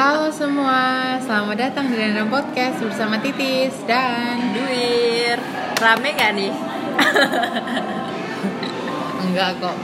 [0.00, 5.36] Halo semua, selamat datang di Random Podcast bersama Titis dan Duir
[5.76, 6.48] Rame gak nih?
[9.28, 9.76] enggak kok.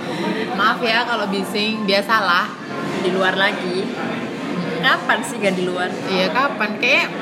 [0.57, 2.49] Maaf ya kalau bising, biasalah.
[3.05, 3.85] Di luar lagi
[4.81, 5.93] Kapan sih gak di luar?
[6.09, 6.81] Iya kapan?
[6.81, 7.13] Kayak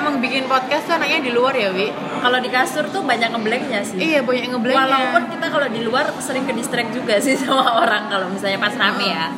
[0.00, 1.92] emang bikin podcast tuh anaknya di luar ya, Wi?
[2.24, 4.88] Kalau di kasur tuh banyak ngeblanknya sih Iya banyak ngeblanknya.
[4.88, 8.72] Walaupun kita kalau di luar sering ke distract juga sih sama orang Kalau misalnya pas
[8.72, 9.28] rame ya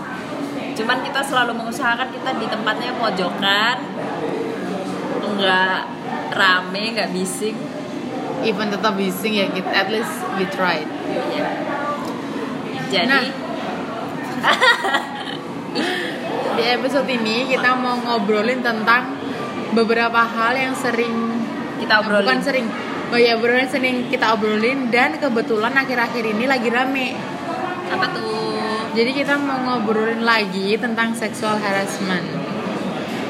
[0.77, 3.77] Cuman kita selalu mengusahakan kita di tempatnya pojokan
[5.21, 5.83] Enggak
[6.35, 7.57] rame, enggak bising
[8.45, 10.89] even tetap bising ya, kita at least we tried.
[10.89, 11.47] Iya.
[12.91, 13.25] Jadi Nah.
[16.57, 19.15] Di episode ini kita mau ngobrolin tentang
[19.71, 21.15] beberapa hal yang sering
[21.79, 22.67] kita obrolin bukan sering
[23.15, 27.15] oh ya beneran sering kita obrolin dan kebetulan akhir-akhir ini lagi rame
[27.91, 28.60] Apa tuh?
[28.91, 32.27] Jadi kita mau ngobrolin lagi tentang sexual harassment.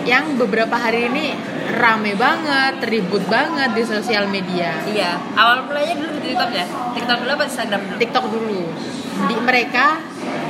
[0.09, 1.37] Yang beberapa hari ini
[1.77, 4.81] rame banget ribut banget di sosial media.
[4.89, 6.67] Iya, awal mulanya dulu di TikTok ya?
[6.97, 7.99] TikTok dulu apa Instagram dulu?
[8.01, 8.61] TikTok dulu.
[9.29, 9.87] Di mereka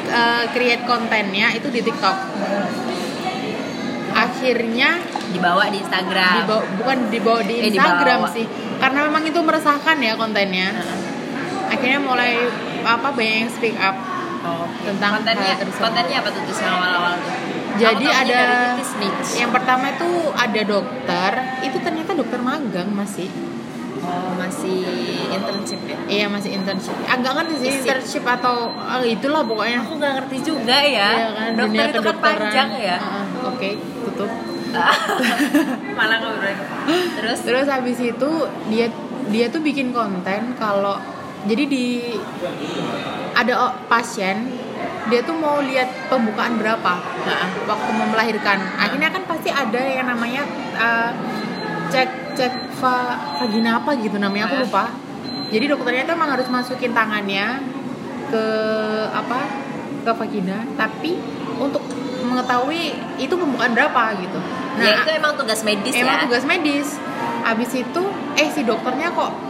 [0.07, 2.17] eh, create kontennya itu di TikTok.
[4.11, 4.91] Akhirnya
[5.31, 6.43] Dibawa di Instagram.
[6.43, 8.35] Dibawa, bukan dibawa di Eh, Instagram dibawa.
[8.35, 8.47] sih.
[8.83, 10.75] Karena memang itu meresahkan ya kontennya.
[11.71, 12.35] Akhirnya mulai
[12.83, 13.95] apa banyak yang speak up
[14.41, 15.85] Oh, tentang kontennya hal tersebut.
[15.85, 17.35] kontennya apa tuh yang awal-awal tuh?
[17.77, 18.41] jadi ada
[19.37, 23.29] yang pertama itu ada dokter itu ternyata dokter magang masih
[24.01, 24.81] Oh, masih
[25.29, 25.97] internship ya?
[26.09, 30.73] iya masih internship agak ngerti sih internship atau ah, itulah pokoknya Aku nggak ngerti juga
[30.81, 31.11] ya.
[31.13, 32.97] Iya kan, Dokter dunia itu kan panjang ya.
[32.97, 33.69] Ah, oke
[34.09, 34.31] tutup
[36.01, 36.55] Malah ngobrol.
[37.21, 38.31] Terus terus habis itu
[38.73, 38.87] dia
[39.29, 40.97] dia tuh bikin konten kalau
[41.49, 41.85] jadi di
[43.33, 44.51] ada pasien
[45.09, 46.95] dia tuh mau lihat pembukaan berapa.
[47.25, 50.45] Nah, waktu mau melahirkan akhirnya kan pasti ada yang namanya
[50.77, 51.11] uh,
[51.89, 54.63] cek cek va, vagina apa gitu namanya aku Ah.
[54.65, 54.85] lupa.
[55.51, 57.59] Jadi dokternya tuh emang harus masukin tangannya
[58.31, 58.45] ke
[59.11, 59.41] apa
[60.07, 60.63] ke vagina.
[60.79, 61.19] Tapi
[61.59, 61.83] untuk
[62.23, 64.39] mengetahui itu pembukaan berapa gitu.
[64.79, 66.25] Ya itu emang tugas medis emang ya.
[66.29, 66.89] tugas medis.
[67.43, 68.03] Abis itu
[68.39, 69.50] eh si dokternya kok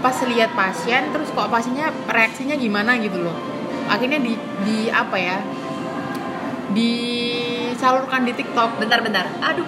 [0.00, 3.36] pas lihat pasien terus kok pasiennya reaksinya gimana gitu loh
[3.86, 4.34] akhirnya di
[4.66, 5.38] di apa ya
[6.76, 9.26] disalurkan di TikTok Bentar-bentar.
[9.40, 9.66] Aduh.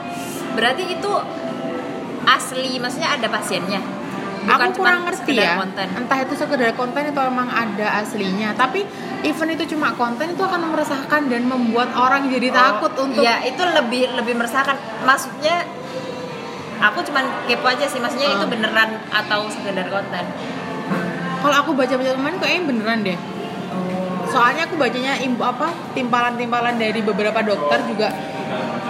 [0.58, 1.12] Berarti itu
[2.26, 3.80] asli maksudnya ada pasiennya.
[4.48, 5.88] Bukan aku kurang ngerti ya konten.
[5.92, 8.80] entah itu sekedar konten atau emang ada aslinya tapi
[9.20, 13.60] event itu cuma konten itu akan meresahkan dan membuat orang jadi takut untuk ya itu
[13.60, 15.68] lebih lebih meresahkan maksudnya
[16.78, 18.38] aku cuman kepo aja sih maksudnya Hmm.
[18.42, 20.24] itu beneran atau sekedar konten
[21.38, 23.18] kalau aku baca-baca kemarin kayaknya beneran deh
[24.28, 28.12] soalnya aku bacanya apa timpalan-timpalan dari beberapa dokter juga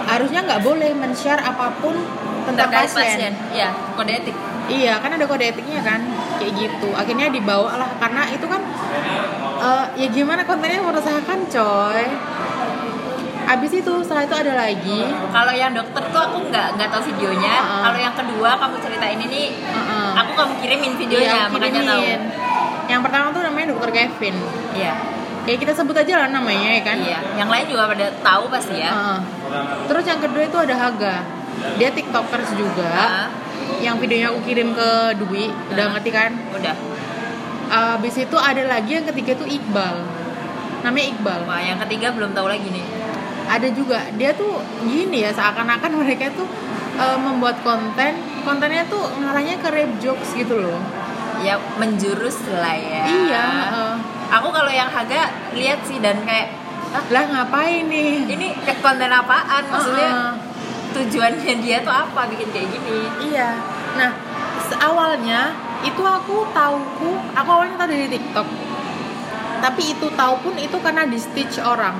[0.09, 1.95] harusnya nggak boleh men-share apa pun
[2.43, 3.31] tentang terkait pasien.
[3.31, 4.37] pasien ya kode etik
[4.69, 5.97] Iya, kan ada kode etiknya kan,
[6.37, 6.93] kayak gitu.
[6.93, 8.61] Akhirnya dibawa lah karena itu kan
[9.65, 12.05] eh, ya gimana kontennya meresahkan coy.
[13.49, 14.99] Abis itu setelah itu ada lagi.
[15.29, 17.81] kalau yang dokter tuh aku nggak nggak tahu videonya Uh-uh.
[17.81, 20.09] kalau yang kedua kamu ceritain ini Heeh.
[20.15, 22.01] aku kamu kirimin videonya Iya, aku makanya tahu.
[22.85, 24.35] Yang pertama tuh namanya dokter Kevin.
[24.71, 24.93] iya
[25.43, 26.97] Ya kita sebut aja lah namanya ya kan.
[26.99, 29.19] iya yang lain juga pada tahu pasti ya Heeh.
[29.87, 31.15] Terus yang kedua itu ada Haga.
[31.75, 32.85] Dia tiktokers juga.
[32.87, 33.27] Ah,
[33.79, 35.91] Yang videonya aku kirim ke Dwi, udah Ah.
[35.91, 36.31] ngerti kan?
[36.51, 36.75] udah
[37.69, 40.05] Abis itu ada lagi yang ketiga tuh Iqbal.
[40.79, 41.39] Namanya Iqbal.
[41.43, 42.85] wah yang ketiga belum tahu lagi nih
[43.49, 44.05] ada juga.
[44.15, 46.45] Dia tuh gini ya seakan-akan mereka tuh
[47.01, 48.13] eh, membuat konten.
[48.45, 50.77] Kontennya tuh ngarahnya ke rape jokes gitu loh.
[51.41, 53.03] Ya menjurus lah ya.
[53.07, 53.95] Iya eh.
[54.29, 56.51] aku kalau yang Haga lihat sih dan kayak
[56.93, 58.27] "Hah, lah ngapain nih?
[58.27, 58.47] Ini
[58.83, 59.63] konten apaan?
[59.71, 60.33] Maksudnya Heeh.
[60.93, 63.07] tujuannya dia tuh apa bikin kayak gini?
[63.31, 63.55] Iya.
[63.95, 64.11] Nah
[64.83, 68.47] awalnya itu aku tauku aku awalnya tahu dari TikTok.
[69.59, 71.95] Tapi itu tahu pun itu karena di stitch orang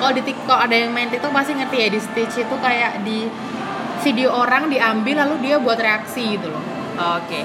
[0.00, 3.28] kalau di TikTok ada yang main TikTok pasti ngerti ya di stitch itu kayak di
[4.00, 6.64] video orang diambil lalu dia buat reaksi gitu loh
[6.96, 7.40] oke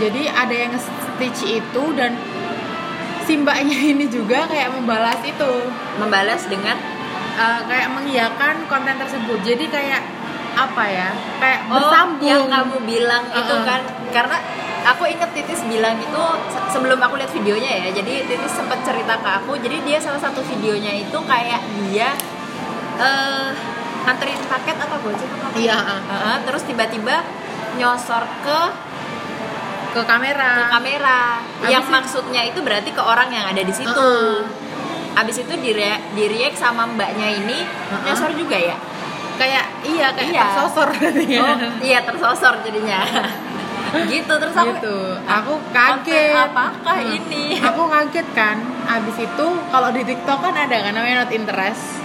[0.00, 2.16] Jadi ada yang stitch itu dan
[3.22, 5.50] si mbaknya ini juga kayak membalas itu
[6.00, 6.76] membalas dengan
[7.38, 9.38] eh, kayak mengiyakan konten tersebut.
[9.46, 10.02] Jadi kayak
[10.52, 11.10] apa ya?
[11.38, 12.28] Kayak oh bersambung.
[12.28, 13.64] yang kamu bilang itu Uh-uh.
[13.64, 13.80] kan
[14.12, 14.36] karena
[14.84, 19.14] aku inget Titis bilang itu se- sebelum aku lihat videonya ya jadi Titis sempat cerita
[19.16, 22.10] ke aku jadi dia salah satu videonya itu kayak dia
[22.94, 23.48] eh
[24.02, 25.54] nganterin paket apa gojek apa?
[25.54, 25.78] Iya,
[26.42, 27.22] terus tiba-tiba
[27.72, 28.58] nyosor ke
[29.92, 30.50] ke kamera.
[30.56, 31.20] ke kamera
[31.60, 34.42] Abis yang itu- maksudnya itu berarti ke orang yang ada di situ Uh-uh.
[35.14, 35.70] abis itu di
[36.10, 38.02] di react sama mbaknya ini Uh-uh.
[38.02, 38.74] nyosor juga ya
[39.32, 40.42] kayak iya kayak Iya.
[40.46, 40.88] tersosor
[41.44, 43.00] oh iya tersosor jadinya
[44.08, 44.96] gitu terus aku gitu.
[45.22, 46.32] Aku kaget.
[46.34, 47.16] Apakah Hmm.
[47.16, 47.60] ini?
[47.60, 48.56] Aku kaget kan.
[48.88, 52.00] Abis itu kalau di TikTok kan ada kan namanya not interest.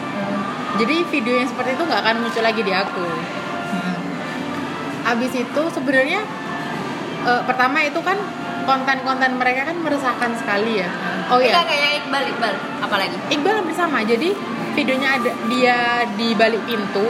[0.78, 3.07] Jadi video yang seperti itu nggak akan muncul lagi di aku.
[5.07, 6.22] Abis itu sebenarnya
[7.24, 8.19] eh, pertama itu kan
[8.68, 10.89] konten-konten mereka kan meresahkan sekali ya.
[11.31, 12.54] Oh Enggak, ya kayak Iqbal Iqbal.
[12.84, 13.16] Apalagi?
[13.31, 14.04] Iqbal hampir sama.
[14.04, 14.36] Jadi
[14.75, 15.78] videonya ada dia
[16.13, 17.07] di balik pintu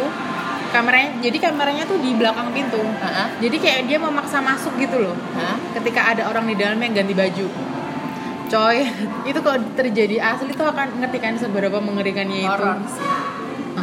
[0.70, 3.28] kameranya jadi kameranya tuh di belakang pintu Heeh.
[3.40, 5.56] jadi kayak dia memaksa masuk gitu loh Hah?
[5.76, 7.48] ketika ada orang di dalam yang ganti baju
[8.48, 8.78] coy
[9.30, 13.04] itu kalau terjadi asli tuh akan ngerti kan seberapa mengerikannya itu horor sih.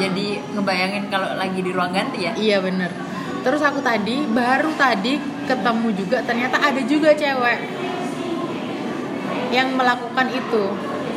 [0.01, 2.91] jadi ngebayangin kalau lagi di ruang ganti ya iya bener
[3.45, 7.59] terus aku tadi baru tadi ketemu juga ternyata ada juga cewek
[9.53, 10.65] yang melakukan itu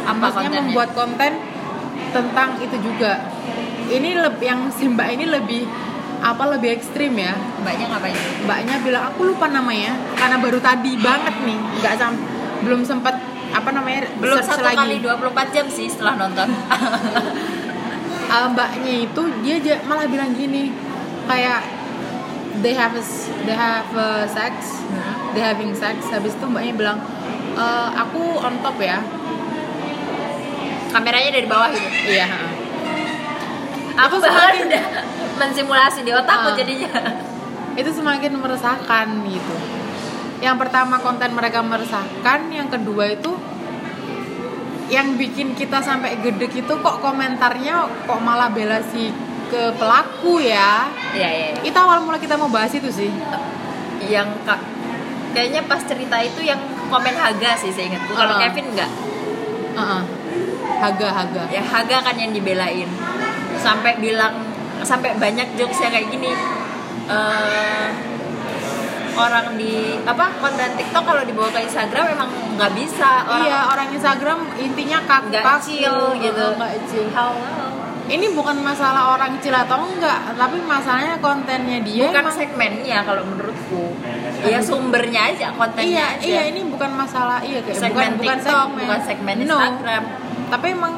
[0.04, 0.64] Apa maksudnya kontennya?
[0.70, 1.32] membuat konten
[2.12, 3.12] tentang itu juga
[3.88, 5.64] ini lebih yang si mbak ini lebih
[6.18, 7.34] apa lebih ekstrim ya?
[7.62, 8.18] Mbaknya ngapain?
[8.46, 12.14] Mbaknya bilang aku lupa namanya karena baru tadi banget nih nggak sam
[12.66, 13.16] belum sempat
[13.54, 14.78] apa namanya belum satu lagi.
[14.82, 16.50] kali 24 jam sih setelah nonton.
[18.28, 20.68] Ah, mbaknya itu dia malah bilang gini
[21.32, 21.64] kayak
[22.60, 23.04] they have a,
[23.48, 24.84] they have a sex
[25.32, 26.04] they having sex.
[26.12, 27.00] Habis itu mbaknya bilang
[27.56, 29.00] "Eh, aku on top ya.
[30.92, 31.88] Kameranya dari bawah gitu?
[32.20, 32.57] Iya
[33.98, 34.84] aku semakin- udah
[35.38, 36.56] mensimulasi di otakku Ah.
[36.56, 36.92] jadinya.
[37.74, 39.56] Itu semakin meresahkan gitu.
[40.38, 43.34] Yang pertama konten mereka meresahkan yang kedua itu
[44.88, 49.12] yang bikin kita sampai gedek itu kok komentarnya kok malah bela si
[49.48, 50.88] ke pelaku ya?
[51.12, 51.62] Iya iya iya.
[51.62, 53.12] itu awal mula kita mau bahas itu sih.
[54.04, 54.62] Yang kak
[55.34, 56.58] kayaknya pas cerita itu yang
[56.88, 58.02] komen Haga sih saya ingat.
[58.08, 58.40] Kalau Ah.
[58.40, 58.92] Kevin enggak
[59.76, 60.02] Heeh.
[60.78, 61.44] Haga Haga.
[61.48, 62.88] Ya Haga kan yang dibelain
[63.58, 64.34] sampai bilang
[64.82, 66.32] sampai banyak jokes yang kayak gini.
[67.08, 67.88] Eh
[69.18, 73.26] orang di apa konten TikTok kalau dibawa ke Instagram emang nggak bisa.
[73.26, 76.46] Orang iya orang Instagram intinya nggak kaku chill gitu.
[76.54, 76.72] nggak
[77.12, 77.34] Halo.
[78.08, 83.24] ini bukan masalah orang chill atau enggak tapi masalahnya kontennya dia bukan emang- segmennya kalau
[83.26, 83.98] menurutku.
[84.46, 86.24] Ya sumbernya aja kontennya iya aja.
[86.24, 88.80] iya ini bukan masalah iya kayak segmen bukan, bukan TikTok segmen.
[88.86, 89.44] bukan segmen No.
[89.58, 90.04] Instagram.
[90.48, 90.94] Tapi emang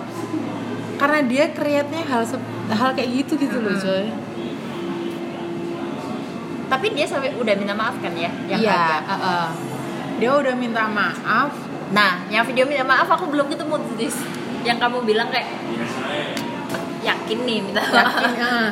[1.00, 2.24] karena dia create-nya hal
[2.76, 4.06] hal kayak gitu gitu loh coy
[6.70, 8.98] tapi dia sampai udah minta maaf kan ya yang iya Haga.
[9.10, 9.48] heeh.
[10.22, 11.52] dia udah minta maaf
[11.90, 14.14] Nah, yang video minta maaf aku belum ketemu Tis.
[14.62, 15.50] Yang kamu bilang kayak
[17.02, 18.14] yakin nih minta maaf.
[18.14, 18.70] yakin eh.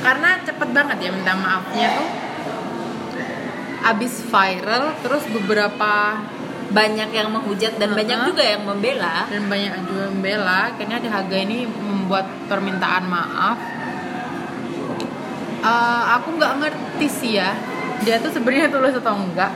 [0.00, 2.08] karena cepet banget ya minta maafnya tuh
[3.80, 6.20] abis viral terus beberapa
[6.70, 8.28] Banyak yang menghujat dan banyak Uh-uh.
[8.30, 9.26] juga yang membela.
[9.26, 10.58] dan banyak juga yang membela.
[10.70, 13.58] Akhirnya di harga ini membuat permintaan maaf.
[15.60, 17.52] Eh, aku nggak ngerti sih ya
[18.00, 19.52] dia tuh sebenarnya tulus atau enggak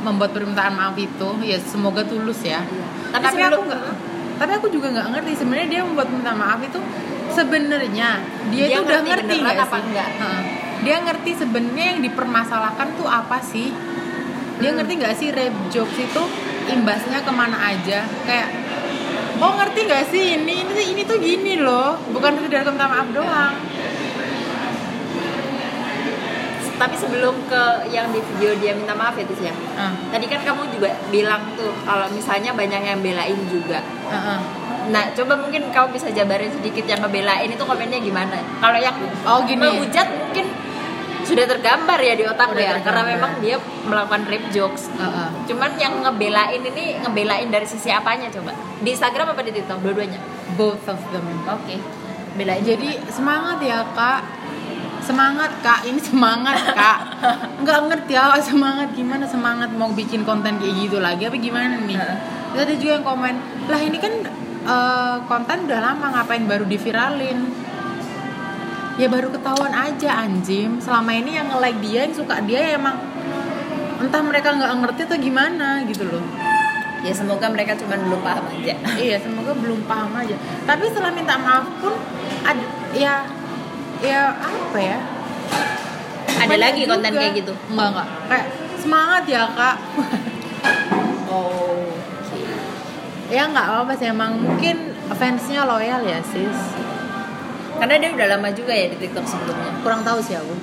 [0.00, 1.28] membuat permintaan maaf itu.
[1.42, 2.64] Ya semoga tulus ya.
[3.10, 3.82] Tapi tapi, sebelum- aku nggak?
[4.34, 6.78] tapi aku juga nggak ngerti sebenarnya dia membuat permintaan maaf itu
[7.30, 8.08] sebenarnya
[8.48, 9.84] dia, Dia itu udah ngerti nggak apa sih?
[9.84, 10.08] enggak?
[10.84, 13.68] Dia ngerti sebenarnya yang dipermasalahkan tuh apa sih
[14.54, 16.22] dia ngerti nggak sih rape jokes itu
[16.66, 18.48] imbasnya ke mana aja kayak
[19.36, 23.54] oh ngerti nggak sih ini ini ini tuh gini loh bukan sekedar minta maaf doang
[26.74, 29.54] Tapi sebelum ke yang di video dia minta maaf ya Tis ya.
[29.78, 33.78] Ah, Tadi kan kamu juga bilang tuh kalau misalnya banyak yang belain juga.
[34.10, 34.42] ah.
[34.84, 38.36] Nah, coba mungkin kamu bisa jabarin sedikit yang ngebelain itu komennya gimana?
[38.58, 38.90] Kalau yang
[39.22, 39.62] Oh, gini.
[39.62, 40.44] menghujat mungkin
[41.24, 44.92] sudah tergambar ya di Udah ya, karena memang dia melakukan rape jokes.
[45.00, 45.28] Ah, ah.
[45.48, 48.52] Cuman yang ngebelain ini ngebelain dari sisi apanya coba?
[48.80, 49.80] Di Instagram apa di TikTok?
[49.80, 50.20] Dua-duanya.
[50.54, 51.76] both of them Oke.
[52.34, 52.62] Belain.
[52.62, 54.26] jadi semangat ya kak
[55.04, 56.98] semangat kak ini semangat kak
[57.62, 61.98] nggak ngerti ya semangat gimana semangat mau bikin konten kayak gitu lagi apa gimana nih.
[62.54, 63.34] Terus ada juga yang komen
[63.70, 64.14] lah ini kan
[64.66, 67.63] eh, konten udah lama ngapain baru diviralin
[68.94, 72.94] ya baru ketahuan aja anjim selama ini yang nge-like dia yang suka dia ya emang
[73.98, 76.22] entah mereka nggak ngerti atau gimana gitu loh
[77.02, 78.74] ya semoga mereka cuma belum paham aja.
[78.96, 81.92] iya semoga belum paham aja tapi setelah minta maaf pun
[82.42, 83.26] ada ya
[84.00, 84.98] ya apa ya
[86.34, 87.20] Ada Banyak lagi konten juga.
[87.22, 87.52] kayak gitu.
[87.70, 88.46] enggak enggak kayak
[88.78, 89.76] semangat ya kak
[91.34, 91.82] Oh.
[93.26, 96.58] ya nggak apa sih emang mungkin fansnya loyal ya sis
[97.84, 99.70] Karena dia udah lama juga ya di TikTok sebelumnya.
[99.84, 100.56] kurang tahu sih aku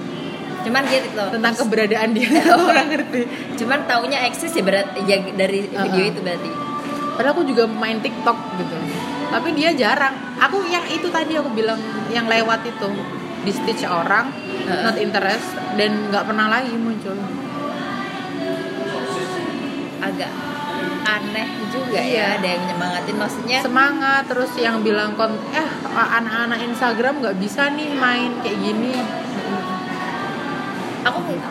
[0.66, 2.26] Cuman dia TikTok tentang keberadaan dia
[2.66, 3.22] kurang ngerti
[3.62, 6.12] Cuman taunya eksis ya berarti ya dari video Uh-uh.
[6.18, 6.50] itu berarti.
[7.12, 8.76] padahal aku juga main TikTok gitu
[9.30, 11.78] tapi dia jarang aku yang itu tadi aku bilang
[12.10, 12.90] yang lewat itu
[13.42, 14.34] di stitch orang
[14.66, 14.82] Heeh.
[14.82, 17.14] not interest dan nggak pernah lagi muncul
[20.02, 20.32] agak
[21.02, 22.12] aneh juga Iya.
[22.14, 27.70] ya ada yang nyemangatin maksudnya semangat terus yang bilang kon eh anak-anak Instagram nggak bisa
[27.74, 28.96] nih main kayak gini.
[31.02, 31.42] Aku m-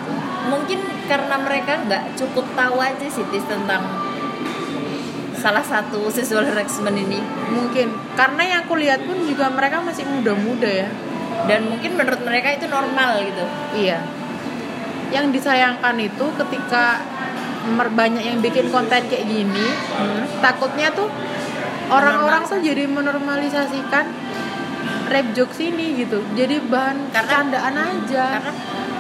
[0.47, 0.79] mungkin
[1.11, 3.83] karena mereka nggak cukup tahu aja sih Tis, tentang
[5.35, 7.19] salah satu sexual harassment ini.
[7.51, 7.91] Mungkin.
[8.15, 10.89] Karena yang aku lihat pun juga mereka masih muda-muda ya.
[11.51, 13.45] Dan mungkin menurut mereka itu normal gitu.
[13.75, 13.99] Iya.
[15.11, 17.03] Yang disayangkan itu ketika
[17.77, 19.67] banyak yang bikin konten kayak gini
[20.41, 21.11] takutnya tuh
[21.91, 24.07] orang-orang tuh jadi menormalisasikan
[25.11, 26.23] rap jokes ini gitu.
[26.39, 28.39] Jadi bahan Karena- candaan aja.
[28.39, 28.53] karena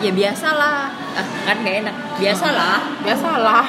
[0.02, 0.90] ya biasalah.
[1.14, 1.96] Ah, kan gak enak.
[2.18, 2.78] Biasalah.
[3.06, 3.64] Biasalah.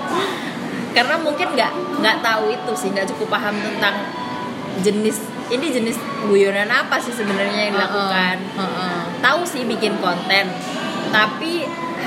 [0.96, 3.94] Karena mungkin nggak nggak tahu itu sih nggak cukup paham tentang
[4.82, 8.36] jenis ini jenis guyonan apa sih sebenarnya yang dilakukan.
[8.58, 8.98] Heeh.
[9.20, 10.48] tahu sih bikin konten
[11.10, 11.59] tapi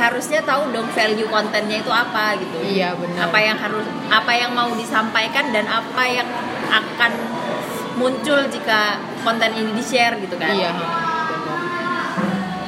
[0.04, 2.58] harusnya tahu dong value kontennya itu apa gitu.
[2.60, 3.32] Iya, benar.
[3.32, 6.28] apa yang harus apa yang mau disampaikan dan apa yang
[6.68, 7.12] akan
[7.96, 10.52] muncul jika konten ini di share gitu kan.
[10.52, 10.70] Iya.
[10.76, 10.92] Benar.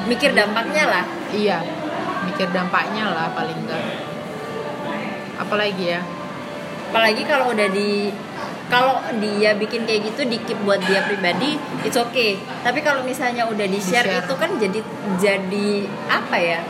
[0.06, 1.04] mikir dampaknya lah.
[1.34, 1.58] Iya.
[2.24, 4.06] Mikir dampaknya lah paling enggak
[5.36, 6.00] apalagi ya?
[6.90, 8.10] Apalagi kalau udah di
[8.66, 11.54] kalau dia bikin kayak gitu dikip buat dia pribadi
[11.86, 12.34] it's okay.
[12.66, 14.26] Tapi kalau misalnya udah di share Di-share.
[14.26, 14.80] itu kan jadi
[15.22, 15.70] jadi
[16.10, 16.60] apa ya?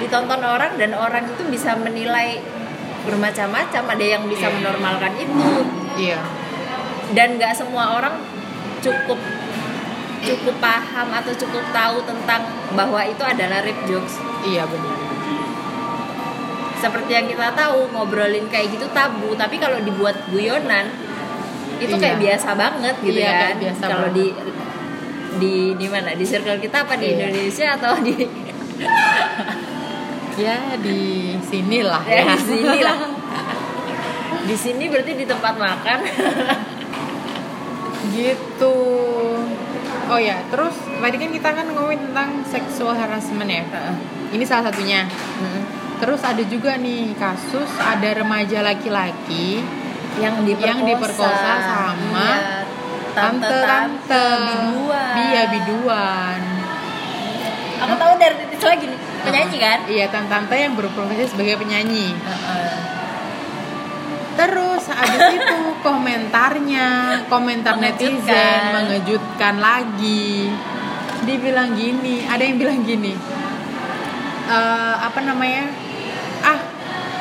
[0.00, 2.40] Ditonton orang dan orang itu bisa menilai
[3.08, 4.54] bermacam-macam ada yang bisa Iya.
[4.60, 5.48] menormalkan itu.
[5.96, 6.20] Iya.
[7.16, 8.20] Dan nggak semua orang
[8.84, 9.18] cukup
[10.20, 12.44] cukup paham atau cukup tahu tentang
[12.76, 14.20] bahwa itu adalah rape jokes.
[14.44, 15.09] Iya benar
[16.80, 19.36] seperti yang kita tahu ngobrolin kayak gitu tabu.
[19.36, 20.88] Tapi kalau dibuat guyonan
[21.80, 22.00] itu Iya.
[22.00, 23.74] kayak biasa banget gitu Iya, kan.
[23.80, 24.26] kalau di
[25.36, 26.12] di di mana?
[26.12, 27.28] Di circle kita apa di Iya.
[27.28, 28.16] Indonesia atau di
[30.40, 32.32] ya di sinilah ya, ya.
[32.32, 32.98] di sini lah.
[34.40, 36.00] Di sini berarti di tempat makan.
[38.10, 38.76] Gitu.
[40.10, 43.62] Oh ya terus tadi kan kita kan ngomongin tentang sexual harassment ya.
[44.32, 45.06] Ini salah satunya.
[46.00, 49.60] Terus ada juga nih kasus ada remaja laki-laki
[50.18, 52.30] yang diperkosa, Yang diperkosa sama
[53.10, 56.40] Iya, tante-tante biduan iya biduan
[57.80, 62.16] aku tahu dari titis lagi nih penyanyi kan iya tante-tante yang berprofesi sebagai penyanyi.
[64.40, 66.88] Terus abis itu komentarnya,
[67.28, 68.24] komentar Mengejutkan.
[68.24, 70.48] netizen mengejutkan lagi.
[71.28, 73.12] Dibilang gini, ada yang bilang gini,
[74.48, 75.68] eh, apa namanya?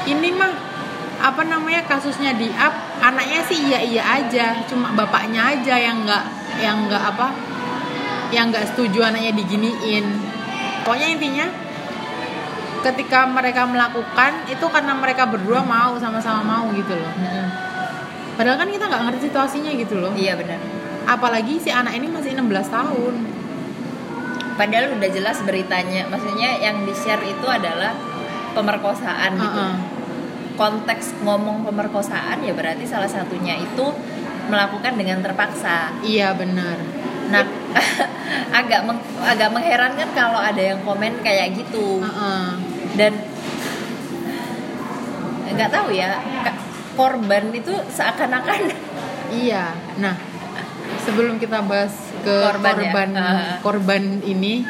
[0.10, 0.54] Ini mah
[1.20, 2.72] apa namanya kasusnya di up,
[3.04, 6.24] anaknya sih iya iya aja, cuma bapaknya aja yang nggak
[6.64, 7.28] yang nggak apa,
[8.34, 10.06] yang nggak setuju anaknya diginiin.
[10.82, 11.46] Pokoknya intinya
[12.80, 17.12] ketika mereka melakukan itu karena mereka berdua mau sama-sama mau gitu loh.
[18.40, 20.16] Padahal kan kita nggak ngerti situasinya gitu loh.
[20.16, 20.58] Iya benar.
[21.04, 23.16] Apalagi si anak ini masih 16 tahun.
[24.56, 27.92] Padahal udah jelas beritanya, maksudnya yang di share itu adalah
[28.56, 29.60] pemerkosaan gitu.
[29.60, 29.99] Heeh.
[30.60, 33.86] Konteks ngomong pemerkosaan ya berarti salah satunya itu
[34.52, 35.96] melakukan dengan terpaksa.
[36.04, 36.76] iya benar
[37.30, 37.46] Nah,
[38.60, 42.46] agak meng- agak mengherankan kalau ada yang komen kayak gitu Heeh.
[42.98, 43.14] dan
[45.50, 46.18] nggak tahu ya
[46.98, 48.74] korban itu seakan-akan
[49.46, 50.18] iya nah
[51.06, 51.94] sebelum kita bahas
[52.26, 53.32] ke Korban korban ya?
[53.62, 54.66] Korban ini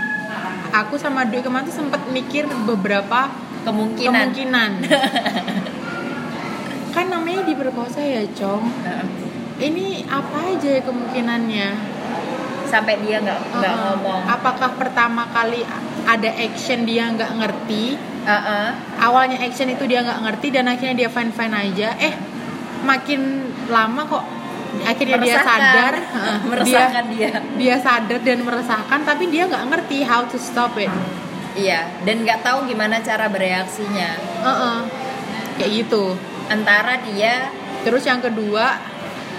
[0.70, 3.32] aku sama Dwi kemarin tuh sempat mikir beberapa
[3.64, 4.72] kemungkinan kemungkinan
[7.00, 8.68] kan namanya diperkosa ya Cong
[9.58, 11.68] ini apa aja ya kemungkinannya
[12.68, 13.88] sampai dia nggak nggak Heeh.
[13.96, 15.64] ngomong apakah pertama kali
[16.04, 18.68] ada action dia nggak ngerti Heeh.
[19.00, 22.14] awalnya action itu dia nggak ngerti dan akhirnya dia fine fine aja eh
[22.84, 23.22] makin
[23.68, 24.24] lama kok
[24.82, 25.60] akhirnya dia Meresahkan.
[25.60, 27.30] sadar heeh, dia meresahkan dia.
[27.56, 30.92] dia sadar dan meresahkan tapi dia nggak ngerti how to stop it
[31.50, 34.16] Iya, dan nggak tahu gimana cara bereaksinya.
[34.46, 34.78] Heeh.
[35.58, 36.16] kayak gitu
[36.50, 37.54] Antara dia
[37.86, 38.76] terus yang kedua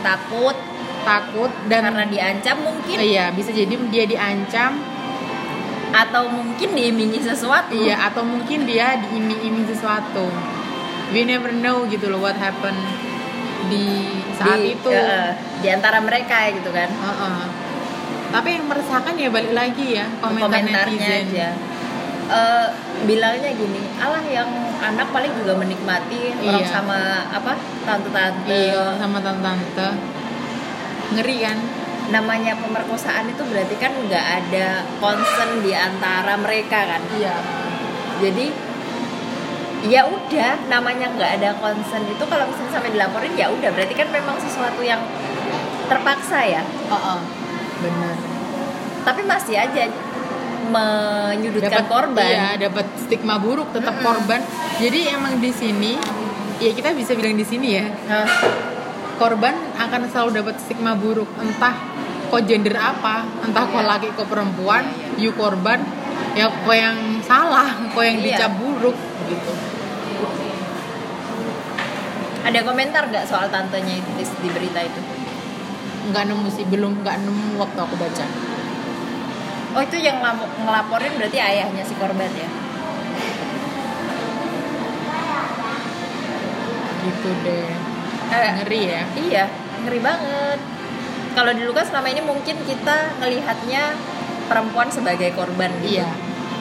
[0.00, 0.56] takut
[1.04, 4.80] takut dan karena diancam mungkin iya bisa jadi dia diancam
[5.90, 7.74] atau mungkin diimingi sesuatu.
[7.74, 10.30] iya atau mungkin dia diiming-iming sesuatu
[11.10, 12.72] we never know gitu loh what happen
[13.68, 16.88] di saat di, itu eh, di antara mereka gitu kan.
[16.88, 17.40] Heeh.
[18.30, 21.28] Tapi yang meresahkan ya balik lagi ya komentar Komentarnya netizen.
[21.28, 21.48] aja.
[22.30, 22.66] Eh,
[23.04, 24.48] bilangnya gini, Allah yang
[24.80, 26.72] anak paling juga menikmati orang Iya.
[26.72, 27.52] sama apa
[27.84, 28.48] tante-tante.
[28.48, 29.88] Iya sama tante-tante.
[31.14, 31.58] Ngeri kan?
[32.10, 37.38] namanya pemerkosaan itu berarti kan nggak ada concern di antara mereka kan iya
[38.18, 38.50] jadi
[39.86, 44.10] ya udah namanya nggak ada concern itu kalau misalnya sampai dilaporin ya udah berarti kan
[44.10, 45.00] memang sesuatu yang
[45.86, 47.22] terpaksa ya oh,
[47.78, 48.16] benar
[49.06, 49.88] tapi masih aja
[50.70, 52.24] menyudutkan korban.
[52.24, 54.40] iya dapat stigma buruk tetap korban.
[54.78, 55.92] Jadi emang di sini
[56.56, 58.26] ya kita bisa bilang di sini ya Hah?
[59.16, 61.28] korban akan selalu dapat stigma buruk.
[61.36, 61.74] Entah
[62.30, 63.90] kok gender apa entah kok Iya.
[63.90, 64.86] laki kok perempuan
[65.18, 65.82] you korban
[66.32, 68.38] ya kok yang salah kok yang Iya.
[68.38, 68.94] dicap buruk
[69.26, 69.52] gitu.
[72.40, 75.00] Ada komentar nggak soal tantenya itu di, di berita itu?
[76.08, 78.24] Nggak nemu sih belum nggak nemu waktu aku baca
[79.70, 80.18] oh itu yang
[80.66, 82.48] ngelaporin berarti ayahnya si korban ya
[87.00, 87.70] gitu deh
[88.30, 89.44] Eh, ngeri ya Iya,
[89.82, 90.58] ngeri banget.
[91.34, 93.90] Kalau dulu kan selama ini mungkin kita ngelihatnya
[94.46, 95.98] perempuan sebagai korban gitu.
[95.98, 96.06] iya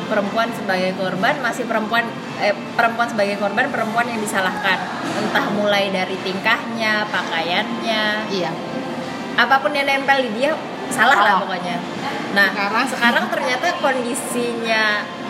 [0.10, 2.10] Perempuan sebagai korban masih perempuan
[2.42, 4.82] eh, perempuan sebagai korban perempuan yang disalahkan.
[5.22, 8.50] Entah mulai dari tingkahnya, pakaiannya, iya
[9.39, 10.51] apa pun yang nempel di dia
[10.89, 11.39] salah lah Salah.
[11.41, 11.75] pokoknya.
[12.29, 14.84] Nah, Sekarang- sekarang ternyata kondisinya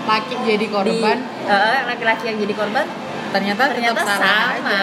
[0.03, 2.85] laki jadi korban di eh, laki-laki yang jadi korban
[3.29, 4.57] ternyata, ternyata tetap salah sama.
[4.57, 4.81] aja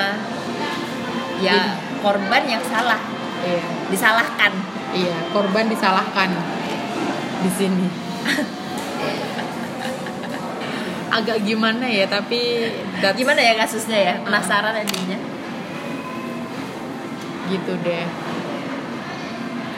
[1.37, 3.01] Ya, Jadi- korban yang salah,
[3.43, 4.53] iya disalahkan.
[4.91, 6.31] iya korban disalahkan
[7.39, 7.87] di sini
[11.13, 12.69] agak gimana ya tapi
[12.99, 14.15] that's Gimana ya kasusnya ya?
[14.21, 15.19] Penasaran endingnya.
[17.47, 18.03] gitu deh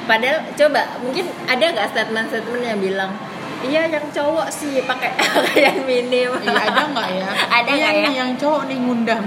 [0.08, 3.12] Padahal coba mungkin ada nggak statement-statement yang bilang
[3.58, 6.30] Iya yang cowok sih pakai pakaian minim.
[6.38, 8.18] iya ada nggak ya Ada Iya nggak ya?
[8.18, 9.24] yang cowok nih ngundang.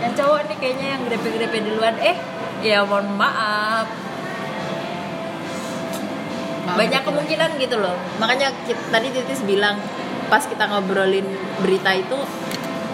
[0.00, 1.94] Yang cowok nih kayaknya yang grepe-grepe duluan.
[2.00, 2.16] Eh,
[2.62, 3.84] ya mohon maaf.
[6.62, 7.08] Maaf, Banyak betul.
[7.10, 7.96] kemungkinan gitu loh.
[8.16, 9.76] Makanya ki- tadi Titis bilang
[10.26, 11.26] pas kita ngobrolin
[11.58, 12.14] berita itu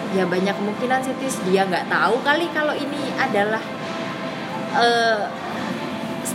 [0.09, 3.61] ya banyak kemungkinan sih Tis dia nggak tahu kali kalau ini adalah
[4.73, 5.19] eh,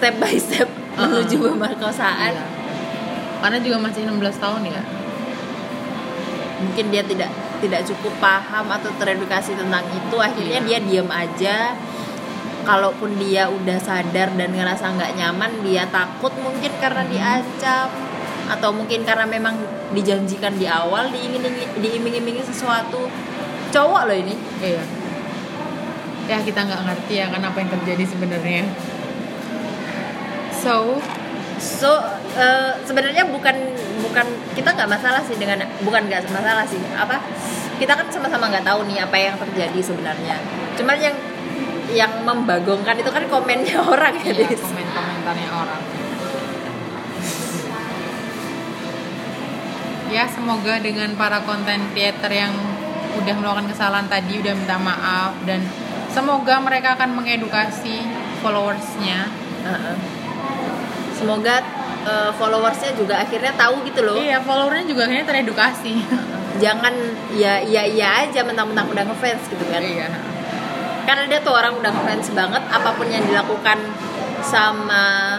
[0.02, 1.22] step by step Uh-uh.
[1.22, 2.34] menuju pemerkosaan.
[2.34, 2.46] Iya.
[3.38, 4.82] karena juga masih 16 tahun ya
[6.62, 7.30] Mungkin dia tidak
[7.62, 10.66] tidak cukup paham atau teredukasi tentang itu akhirnya Iya.
[10.66, 11.74] dia diam aja.
[12.62, 17.90] Kalaupun dia udah sadar dan ngerasa nggak nyaman, dia takut mungkin karena diancam
[18.46, 19.58] atau mungkin karena memang
[19.90, 21.10] dijanjikan di awal
[21.78, 23.10] diiming-imingi sesuatu.
[23.74, 24.38] Cowok loh ini.
[24.62, 24.82] iya
[26.30, 28.62] ya kita nggak ngerti ya kan apa yang terjadi sebenarnya
[30.62, 31.02] so
[31.62, 31.94] So
[32.34, 33.54] eh, sebenarnya bukan
[34.02, 34.26] bukan
[34.58, 37.22] kita nggak masalah sih dengan bukan nggak masalah sih apa
[37.78, 40.42] kita kan sama-sama nggak tahu nih apa yang terjadi sebenarnya.
[40.74, 41.14] Cuman yang
[41.94, 44.34] yang membagongkan itu kan komennya orang ya.
[44.34, 45.82] iya, komen-komentarnya orang
[50.12, 52.52] ya semoga dengan para konten creator yang
[53.16, 55.64] udah melakukan kesalahan tadi udah minta maaf dan
[56.12, 58.04] semoga mereka akan mengedukasi
[58.44, 59.32] followersnya
[59.64, 60.11] Heeh.
[61.22, 61.62] Semoga
[62.02, 64.18] eh, followersnya juga akhirnya tahu gitu loh.
[64.18, 66.02] iya followernya juga akhirnya teredukasi
[66.62, 66.92] Jangan
[67.32, 69.78] ya iya iya aja mentang-mentang udah ngefans gitu kan.
[69.78, 70.10] iya
[71.06, 73.78] Kan ada tuh orang udah ngefans banget apa pun yang dilakukan
[74.42, 75.38] sama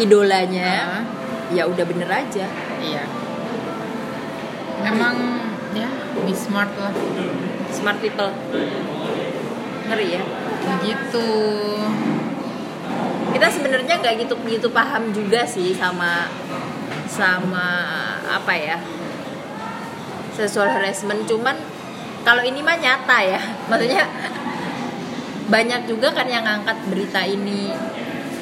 [0.00, 1.04] idolanya
[1.52, 2.48] ya udah bener aja.
[2.80, 3.04] iya
[4.82, 5.14] emang
[5.76, 5.88] ya
[6.24, 6.92] be smart lah
[7.72, 8.28] Smart people.
[9.88, 10.22] Ngeri ya.
[10.84, 11.28] gitu
[13.32, 16.28] Kita sebenarnya nggak gitu gitu paham juga sih sama
[17.08, 17.68] sama
[18.28, 18.78] apa ya
[20.36, 21.24] sexual harassment.
[21.28, 21.56] Cuman
[22.24, 23.40] kalau ini mah nyata ya.
[23.70, 24.04] Maksudnya
[25.52, 27.72] banyak juga kan yang ngangkat berita ini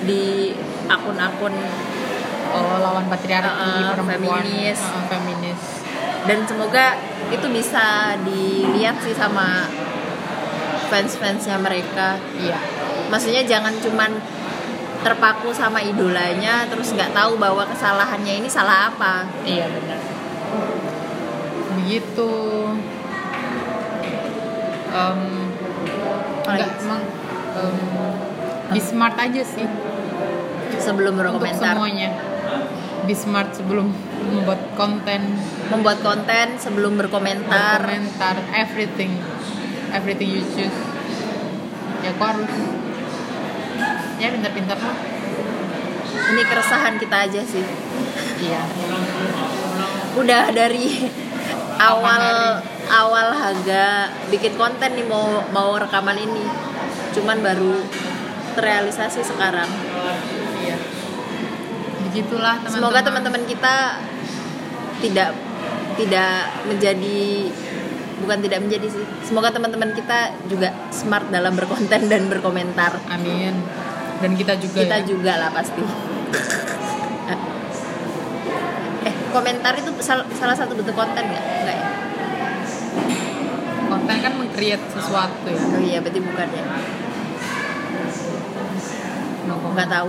[0.06, 0.54] di
[0.86, 1.54] akun-akun
[2.50, 4.42] oh lawan patriarki Uh-uh, perempuan.
[4.42, 4.78] feminis.
[4.78, 5.60] Uh-uh, feminis.
[6.26, 6.98] Dan semoga
[7.30, 9.66] itu bisa dilihat sih sama
[10.90, 12.18] fans-fansnya mereka.
[12.36, 12.58] Iya.
[13.08, 14.18] Maksudnya jangan cuman
[15.00, 20.00] terpaku sama idolanya terus nggak tahu bahwa kesalahannya ini salah apa Iya benar.
[21.80, 22.30] Begitu.
[24.90, 26.82] Enggak Apalagi?
[26.82, 27.02] emang
[27.54, 27.78] em,
[28.74, 29.66] be smart aja sih
[30.76, 32.10] sebelum untuk berkomentar semuanya.
[33.06, 35.38] Be smart sebelum membuat konten,
[35.72, 39.16] membuat konten sebelum berkomentar komentar, everything,
[39.94, 40.78] everything you choose.
[42.02, 42.52] Ya kok harus
[44.20, 44.98] ya pintar-pintar lah.
[46.30, 47.64] ini keresahan kita aja sih.
[48.40, 48.62] Iya.
[50.10, 51.08] udah dari
[51.80, 52.60] awal
[52.92, 56.44] awal Haga bikin konten nih mau mau rekaman ini.
[57.16, 57.80] Cuman baru
[58.60, 59.70] terrealisasi sekarang.
[60.60, 60.76] Iya.
[62.10, 62.76] begitulah teman-teman.
[62.76, 63.74] Semoga teman-teman kita
[65.00, 65.32] tidak
[65.96, 66.34] tidak
[66.68, 67.48] menjadi
[68.20, 69.04] bukan tidak menjadi sih.
[69.24, 73.00] Semoga teman-teman kita juga smart dalam berkonten dan berkomentar.
[73.08, 73.88] Amin
[74.20, 75.04] dan kita juga kita ya.
[75.08, 75.80] juga lah pasti.
[79.08, 81.44] Eh komentar itu sal- salah satu bentuk konten nggak?
[81.64, 81.88] Nggak ya?
[83.88, 85.56] Konten kan meng-create sesuatu ya?
[85.56, 86.64] Oh iya berarti bukan ya?
[89.48, 90.08] Nggak tahu.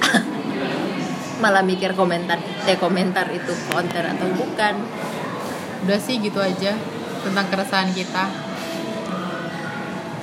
[1.42, 2.38] Malah mikir komentar
[2.70, 4.74] eh komentar itu konten atau bukan?
[5.90, 6.78] Udah sih gitu aja
[7.26, 8.30] tentang keresahan kita.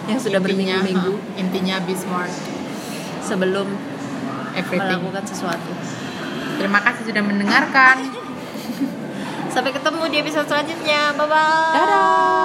[0.07, 1.19] Yang sudah berminggu-minggu.
[1.35, 2.31] intinya be smart
[3.27, 3.67] sebelum
[4.55, 5.03] everything.
[5.03, 5.71] melakukan sesuatu.
[6.57, 7.95] Terima kasih sudah mendengarkan.
[9.53, 11.11] Sampai ketemu di episode selanjutnya.
[11.19, 12.37] Bye bye dadah